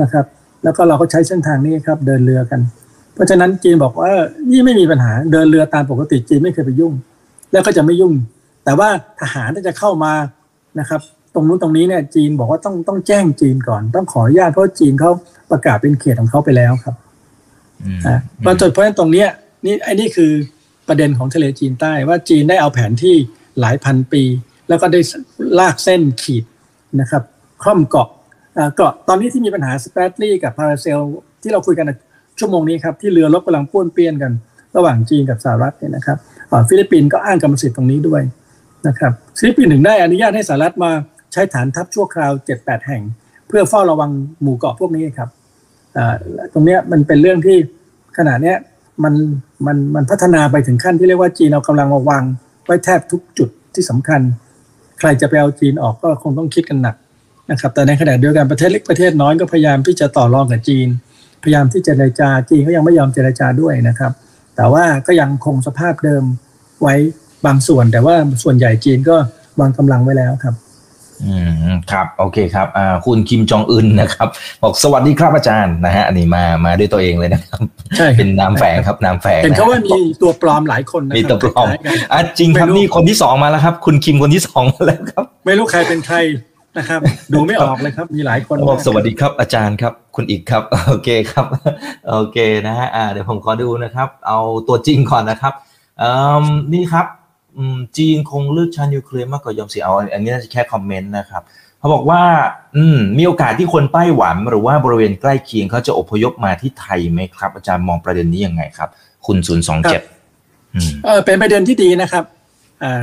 [0.00, 0.24] นะครับ
[0.64, 2.60] แล้วก็เราก็ใช้เส้นทางนี้ครับเดินเรือกัน
[3.14, 4.12] เพราะฉะนั้นจีนบอกว่า
[4.50, 6.92] นี่ไม่มีปัญหาเดินเรือตามปกติจีนไม่เคยไปยุ่ง
[7.52, 8.14] แล้วก็จะไม่ยุ่ง
[8.64, 8.88] แต่ว่า
[9.20, 10.12] ทหารที่จะเข้ามา
[10.80, 11.00] นะครับ
[11.34, 15.10] ตรงนู้นตรงนี้เนี่ยจีนบอกว่าต้องต้องแจ้งจีนก่อน ต้องขออนุญาตเพราะจีนเขา
[15.50, 16.94] ประกาศเป็นเขตของเขาไปแล้วครับ
[17.84, 19.28] อืมอ่าเพราะเพราะฉะนั้นตรงเนี้ย
[19.64, 20.32] นี่ไอ้นี่คือ
[20.88, 23.14] ประเด็นของทะเลจีนใต้ว่าจีนได้เอาแผนที่
[23.60, 24.22] หลายพันปี
[24.72, 25.00] แล้วก็ได้
[25.58, 26.44] ลากเส้นขีด
[27.00, 27.22] นะครับ
[27.62, 28.08] คล่อมเกาะ
[28.56, 31.00] อ่าเกาะตอนนี้ที่มีปัญหาสแปรตลีย์กับพาราเซล
[31.42, 31.86] ที่เราคุยกัน
[32.38, 34.32] ชั่วโมงนี้ครับที่เรือรบกำลังป้วนเปี้ยนกัน
[34.76, 36.18] ระหว่างจีนกับสหรัฐเนี่ยนะครับ
[36.50, 38.22] อ่าฟิลิปปินส์ก็อ้างกรรมสิทธิ์ตรงนี้ด้วย
[38.88, 40.90] นะครับฟิลิปปินส์ถึงได้อนุญาตให้สหรัฐมา
[41.32, 43.02] ใช้ฐานทัพชั่วคราว 7-8 แห่ง
[43.48, 44.10] เพื่อเฝ้าระวัง
[44.42, 45.28] หมู่เกาะพวกนี้ครับ
[45.96, 46.14] อ่า
[46.52, 47.56] ตรงเนี้ยมันเป็นเรื่องที่
[48.18, 48.56] ขณะเนี้ย
[49.04, 49.14] มัน
[49.66, 52.22] มันมันพัฒนาไปถึงขั้นที่เรียกว่าจีนเอากำลังมาวาง
[52.64, 54.20] ไว้แทบทุกจุดที่สำคัญ
[55.04, 56.96] ใครจะไปเอาจีนออกก็คงต้องคิดกันหนัก
[57.50, 60.88] นะครับ แต่ในขณะเดียวกันประเทศเล็กประเทศน้อยก็พยายามที่จะต่อรองกับจีน
[61.42, 64.12] พยายามที่จะเจรจาจีนก็ยังไม่ยอมเจรจาด้วยนะครับ
[64.56, 66.24] แต่ว่าก็ยังคงสภาพเดิม
[66.82, 66.94] ไว้
[67.46, 69.16] บางส่วน แต่ว่าส่วนใหญ่จีนก็
[69.60, 70.54] วางกำลังไว้แล้วครับ
[71.24, 71.34] อื
[71.70, 74.28] มครับโอเคครับอ่าคุณคิมจองอึนนะครับ
[74.62, 77.60] บอกสวัสดีครับอาจารย์นะฮะอันนี้มามาด้วยตัวเองเลยนะครับ
[77.96, 86.18] ใช่เป็นนามแฝงครับนามแฝงเห็นเขานะว่ามีตัวปลอมหลายคนนะคมีรับตัวปลอมคล้ายๆกันอะจริงครับไม่รู้นี่คนที่สองมาแล้วครับ คุณคิมคนที่สองมาแล้วครับ ไม่รู้ใครเป็นใคร
[86.78, 87.00] นะครับ
[87.32, 91.46] ดูไม่ออกเลยครับมีหลายคนบอกมากสวัสดีครับอาจารย์ครับ คุณอีกครับโอเคครับ
[92.10, 95.54] โอเคนะฮะอ่าเดี๋ยวผมขอดูนะครับ เอาตัวจริงก่อนนะครับ
[96.02, 96.10] อื
[96.42, 97.21] มนี่ครับอืม
[97.96, 101.42] จีนคงเลือกใช้นิวเคลียร์มากกว่ายอมเสียเอาอันนี้น่าจะแค่คอมเมนต์นะครับ
[101.78, 102.22] เขาบอกว่า
[102.76, 108.88] อืมมีโอกาสที่คนไต้หวันหรือว่าบริเวณใกล้เคียงเขาจะอพยพมาที่ไทยไหมครับ อาจารย์มองประเด็นนี้ยังไงครับ
[109.26, 110.02] คุณศูนย์สองเจ็ด
[110.74, 112.24] อืมเออเป็นประเด็นที่ดีนะครับ
[112.82, 113.02] อ่า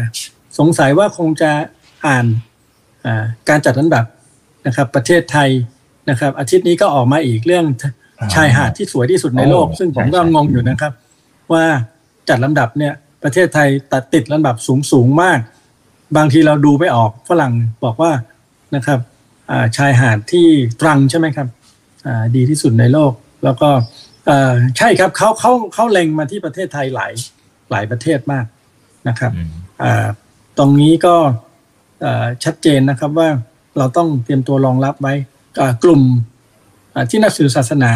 [0.60, 1.52] สงสัยว่าคงจะ
[2.06, 2.26] อ่าน
[3.06, 4.06] อ่าการจัดอันดับ
[4.68, 5.50] นะครับ ประเทศไทย
[6.10, 7.66] นะครับ อาทิตย์นี้ก็ออกมาอีกเรื่อง
[8.34, 10.92] ชายหาดที่สวยที่สุดในโลกโอ้ซึ่งผมก็ใช่ใช่งงอยู่นะครับ
[11.54, 11.66] ว่า
[12.30, 15.40] จัดลำดับเนี่ย ประเทศไทยตัดติดลำดับสูงสูงมาก
[16.18, 17.54] บางทีเราดูไม่ออกฝรั่ง
[17.84, 18.12] บอกว่า
[18.76, 19.00] นะครับ
[19.52, 20.48] อ่าชายหาดที่
[20.82, 21.48] ตรังใช่ไหมครับ
[22.08, 23.70] อ่าดีที่สุดในโลก แล้วก็
[24.26, 27.14] เอ่อใช่ครับเขาเขาเขาเล็งมาที่ประเทศไทยหลาย
[27.72, 28.46] หลายประเทศมาก
[29.08, 29.50] นะครับอืม
[29.84, 30.08] อ่า
[30.58, 31.16] ตรงนี้ก็
[32.06, 33.30] อ่าชัดเจนนะครับว่า
[33.78, 35.14] เราต้องเตรียมตัวรองรับไว้
[35.60, 36.02] อ่ากลุ่ม
[36.94, 37.92] อ่าที่นักสื่อศาสนา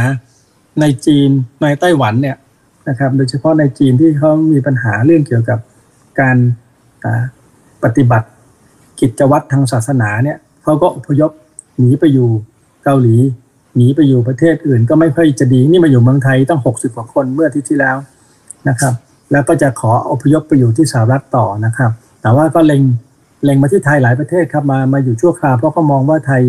[0.81, 1.29] ในจีน
[1.61, 2.37] ในไต้หวันเนี่ย
[2.89, 5.59] นะครับ โดยเฉพาะในจีนที่เขามีปัญหาเรื่องเกี่ยวกับ
[6.19, 6.37] การ
[7.83, 8.27] ปฏิบัติ
[8.99, 11.31] กิจวัตรทางศาสนาเนี่ยเขาก็อพยพ
[11.79, 12.29] หนีไปอยู่
[12.83, 13.15] เกาหลี
[13.75, 17.97] หนีไปอยู่ประเทศอื่น ก็ไม่ค่อยจะดีนี่มาอยู่เมืองไทยตั้งหกสิบกว่าคนเมื่ออาทิตย์ที่แล้ว
[18.69, 18.93] นะครับ
[19.31, 21.91] แล้วก็จะขออพยพไปอยู่ที่สหรัฐต่อนะครับ
[22.21, 22.81] แต่ว่าก็เล็ง
[23.43, 26.43] เล็งมาที่ไทยหลายประเทศครับมามาอยู่ชั่วคราวเพราะเขามองว่าไทย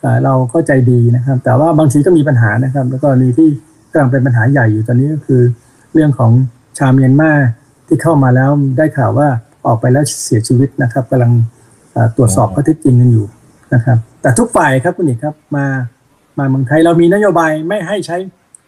[0.00, 3.48] เอ่อเราก็ใจดีนะครับ แต่ว่าบางทีก็มีปัญหานะครับ แล้วก็มีที่
[3.92, 5.42] กำลังเป็นปัญหาใหญ่อยู่ตอนนี้ก็คือ
[5.94, 6.32] เรื่องของ
[6.78, 7.32] ชาวเมียนมา
[7.86, 9.28] ที่เข้ามาแล้วได้ข่าวว่า
[9.66, 11.32] ออกไปแล้วเสียชีวิตนะครับกำลัง
[11.92, 13.26] เอ่อตรวจสอบข้อเท็จจริงกันอยู่
[13.74, 15.66] นะครับ แต่ทุกฝ่ายครับคุณอีกครับมา
[16.38, 18.16] มาเมืองไทยเรามีนโยบายไม่ให้ใช้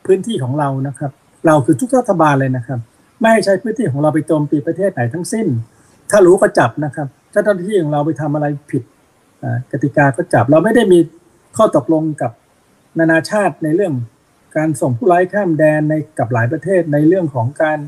[0.07, 1.11] พื้นที่ของเรานะครับ
[1.47, 2.79] เราคือทุกรัฐบาลเลยนะครับ
[3.21, 5.47] ไม่ให้ใช้พื้นที่ของเราไปโจมตีประเทศไหนทั้งสิ้น
[6.11, 8.83] ถ้ารู้ก็จับนะครับ ถ้าเจ้าหน้าที่ของเราไปทำอะไรผิด
[9.43, 10.99] อ่ากติกาก็จับ เราไม่ได้มี
[11.57, 12.31] ข้อตกลงกับ
[12.99, 13.93] นานาชาติในเรื่อง
[14.57, 17.79] การส่งผู้ร้ายข้ามแดนในกับหลายประเทศในเรื่องของการ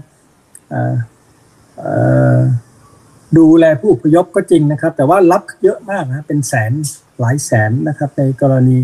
[3.38, 6.72] ดูแลผู้อพยพก็จริงนะครับ แต่ว่ารับเยอะมากนะเป็นแสน
[7.20, 8.79] หลายแสนนะครับ ในกรณี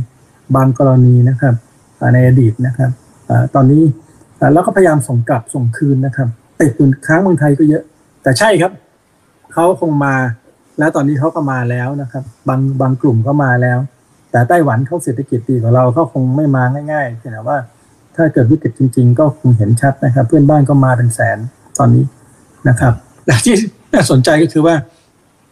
[0.57, 1.55] บางกรณีนะครับ
[2.15, 2.91] ในอดีตนะครับ
[3.31, 3.83] อตอนนี้
[4.41, 6.29] อ่าแล้วก็พยายามส่งกลับส่งคืนนะครับ
[6.61, 7.83] ติดอยู่ค้างเมืองไทยก็เยอะ
[8.23, 8.73] แต่ใช่ครับ
[9.53, 10.15] เขาคงมา
[10.79, 13.79] แล้วตอนนี้เขาก็มาแล้วนะครับ บางบางกลุ่มก็มาแล้ว
[14.31, 17.59] แต่ไต้หวันเขาเศรษฐกิจดีกว่าเราเขาคงไม่มาง่ายๆแต่ว่า
[18.17, 21.39] ถ้าเกิดวิกฤตจริง ๆ ก็คงเห็นชัดนะครับ เพื่อนบ้านก็มาเป็นแสน
[21.79, 22.05] ตอนนี้
[22.69, 22.93] นะครับ
[23.27, 23.55] แต่ที่
[23.93, 24.75] น่าสนใจก็คือว่า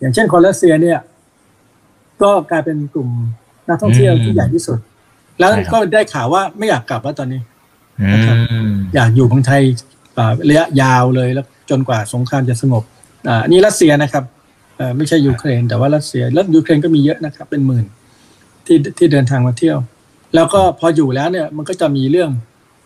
[0.00, 0.98] อย่างเช่นคนรัสเซียเนี่ย
[2.22, 3.08] ก็กลายเป็นกลุ่ม
[3.68, 4.78] นักท่องเที่ยวที่ใหญ่ที่สุด
[5.38, 7.40] แล้วก็ได้ข่าวว่าไม่อยากกลับแล้วตอนนี้
[8.00, 8.08] อื
[8.68, 9.62] มอยากอยู่เมืองไทย
[10.18, 12.82] อ่าระยะยาวเลยแล้วจนกว่าสงครามจะสงบ
[13.28, 14.24] อ่าอันนี้รัสเซียนะครับ
[14.76, 17.84] เอ่อไม่ใช่ยูเครน แต่ว่ารัสเซียแล้วยูเครนก็มีเยอะนะครับ เป็นหมื่น
[18.68, 19.78] ที่ที่เดินทางมาเที่ยว
[20.34, 22.30] แล้วก็พออยู่แล้วเนี่ยมันก็จะมีเรื่อง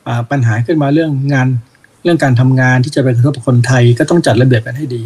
[0.07, 1.49] อปัญหาขึ้นมาเรื่องงาน
[2.03, 5.03] เรื่องการทำงานที่จะไปกระทบคนไทยก็ต้องจัดระเบียบกันให้ดี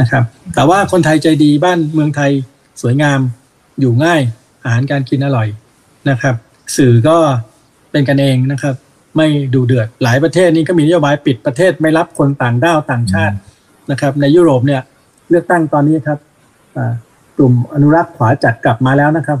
[0.00, 0.22] นะครับ
[0.54, 2.30] แต่ว่าคนไทยใจดีบ้านเมืองไทย
[2.82, 3.20] สวยงาม
[3.80, 4.20] อยู่ง่าย
[4.64, 5.48] อาหารการกินอร่อย
[6.10, 6.34] นะครับ
[6.76, 7.16] สื่อก็
[7.90, 8.74] เป็นกันเองนะครับ
[9.16, 13.36] ไม่ดูเดือดหลายประเทศนี่ก็มีนโยบายปิดประเทศไม่รับคนต่างด้าวต่างชาติ
[13.90, 14.82] นะครับ ในยุโรปเนี่ย
[15.30, 16.18] เลือกตั้งตอนนี้ครับ
[17.36, 19.38] กลุ่มอนุรักษ์ขวาจัดกลับมาแล้วนะครับ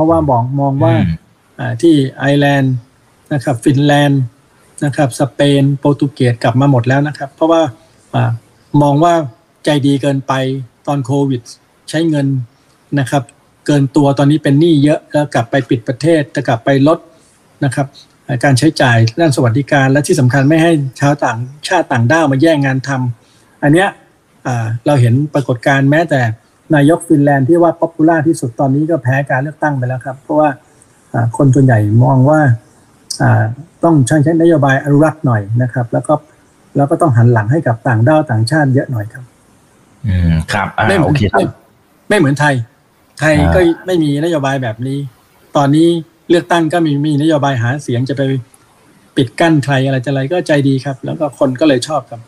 [0.00, 1.10] ราะว่ามองมองว่าอืม
[1.58, 2.74] อ่าที่ไอร์แลนด์
[3.32, 4.22] นะครับฟินแลนด์
[4.84, 7.62] นะครับสเปนโปรตุเกสกลับมาหมดแล้วนะครับ เพราะว่า
[8.14, 8.30] อา
[8.82, 9.14] มองว่า
[9.64, 10.32] ใจดีเกินไป
[10.86, 11.42] ตอนโควิด
[11.90, 12.26] ใช้เงิน
[13.00, 13.22] นะครับ
[13.66, 16.98] เกินตัวตอนนี้เป็นหนี้เยอะแล้วกลับไปปิดประเทศจะกลับไปลด
[17.64, 17.86] นะครับ
[18.26, 23.88] อ่าการใช้จ่ายด้านสวัสดิการและที่สำคัญไม่ให้ชาวต่างชาติต่างด้าวมาแย่งงานทำอันเนี้ย
[24.46, 26.20] อ่าเราเห็นปรากฏการณ์แม้แต่
[26.74, 30.48] นายกฟินแลนด์ที่ว่า popular ที่สุดตอนนี้ก็แพ้การเลือกตั้งไปแล้วครับ เพราะว่า
[31.12, 32.40] อ่าคนส่วนใหญ่มองว่า
[33.22, 33.42] อ่า
[33.84, 36.14] ต้องใช้ใช้นโยบายอนุรักษ์หน่อยนะครับ แล้วก็
[36.76, 39.24] แล้วก็ต้องหันหลังให้กับต่างด้าวต่างชาติเยอะหน่อยครับ
[40.08, 41.46] อืมครับอ่าไม่เหมืโอเคครับไม่
[42.08, 42.54] ไม่เหมือนไทย
[43.18, 44.98] ไทยอ่าก็ไม่มีนโยบายแบบนี้
[45.56, 45.88] ตอนนี้
[46.30, 48.22] เลือกตั้งก็มีมีนโยบายหาเสียงจะไป
[49.16, 52.20] ปิดกั้นใครอะไรจะอะไรก็ใจดีครับ แล้วก็คนก็เลยชอบครับ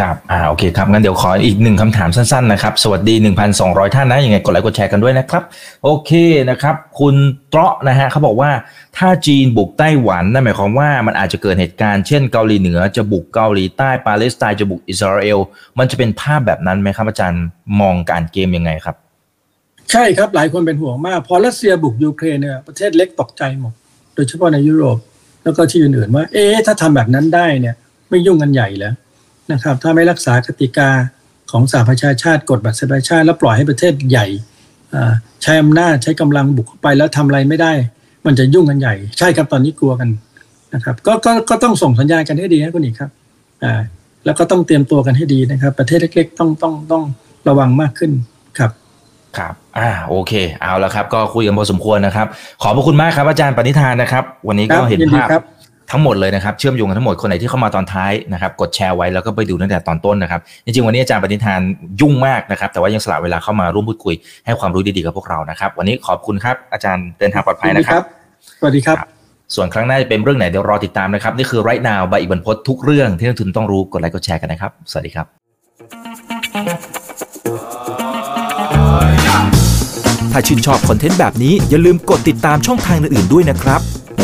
[0.00, 3.14] ครับอ่าโอเคครับงั้นเดี๋ยวขออีกหนึ่งคำถามสั้นๆนะครับ สวัสดี
[3.54, 5.42] 1,200 ท่านนะยังไงกดไลค์กดแชร์กันด้วยนะครับ
[5.84, 6.10] โอเค
[6.50, 7.14] นะครับ คุณ
[7.48, 8.50] เตราะนะฮะเขาบอกว่า
[8.96, 15.38] ถ้าจีนบุกไต้หวันนั่นหมายความว่ามันอาจจะเกิดเหตุการณ์เช่นเกาหลีเหนือจะบุกเกาหลีใต้ปาเลสไตน์จะบุกอิสราเอล
[15.78, 17.44] มันจะเป็นภาพแบบนั้นไหมครับ อาจารย์
[17.80, 18.96] มองการเกมยังไงครับ
[19.92, 23.72] ใช่ครับหลายคนเป็นห่วงมาก พอรัสเซียบุกยูเครนเนี่ยประเทศเล็กตกใจหมด
[24.14, 24.98] โดยเฉพาะในยุโรป
[25.44, 27.74] แล้วก็ที่อื่นๆว่า เอ๊ะถ้าทำแบบนั้นได้เนี่ย
[28.10, 28.94] ไม่ยุ่งกันใหญ่แล้ว
[29.52, 30.90] นะครับ ถ้าไม่รักษากติกา
[31.50, 34.26] ของสหประชาชาติกฎบัตรสหประชาชาติ แล้วปล่อยให้ประเทศใหญ่
[34.94, 37.72] อ่าใช้อำนาจใช้กำลังบุกเข้าไปแล้วทำอะไรไม่ได้
[38.26, 40.08] มันจะยุ่งกันใหญ่ ใช่ครับตอนนี้กลัวกัน
[40.74, 43.10] นะครับก็ก็ก็ต้องส่งสัญญาณกันให้ดีนะคุณอีกครับ
[43.64, 43.80] อ่า
[44.24, 47.02] แล้วก็ต้องเตรียมตัวกันให้ดีนะครับ ประเทศเล็กๆ ต้องต้องต้อง
[47.48, 48.10] ระวังมากขึ้น
[48.58, 48.70] ครับ
[49.38, 52.26] ครับ อ่า โอเค เอาแล้วครับ ก็คุยกันพอสมควรนะครับ
[52.62, 55.42] ขอบพระคุณมากครับอาจารย์ปณิธานนะครับ วันนี้ก็ครับเห็นยินดีภาพครับ
[55.90, 61.60] ทั้งหมดเลยนะครับเชื่อมโยงกันทั้งหมดคนไหนที่เข้ามาตอนท้ายนะครับกดแชร์ไว้แล้วก็ไปดูตั้งแต่ตอนต้นนะครับจริงๆวันนี้อาจารย์ปณิธาน
[62.00, 64.14] ยุ่งมากนะครับ แต่ว่ายังสละเวลาเข้ามาร่วมพูดคุย
[64.46, 68.02] ให้ความรู้ดีๆกับพวกเรานะครับ วันนี้ขอบคุณครับอาจารย์เดินทางปลอดภัยนะครับ
[68.60, 68.96] สวัสดีครับ
[69.54, 75.26] ส่วนครั้งหน้าจะเป็นเรื่องไหนเดี๋ยวรอติดตามนะครับนี่คือ right now ใบอีกบรรพททุกเรื่องที่นักทุนต้องรู้กดไลค์กดแชร์กันนะครับ สวัสดีครับ
[80.32, 83.80] ถ้าชื่นชอบคอนเทนต์แบบนี้อย่าลืมกดติดตามช่องทางอื่นๆด้วยนะครับ